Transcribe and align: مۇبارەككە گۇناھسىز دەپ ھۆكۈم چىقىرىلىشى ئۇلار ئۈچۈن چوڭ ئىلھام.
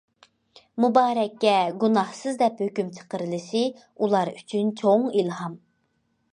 مۇبارەككە 0.85 1.51
گۇناھسىز 1.83 2.39
دەپ 2.41 2.65
ھۆكۈم 2.65 2.89
چىقىرىلىشى 2.97 3.63
ئۇلار 3.79 4.35
ئۈچۈن 4.35 4.75
چوڭ 4.83 5.09
ئىلھام. 5.21 5.63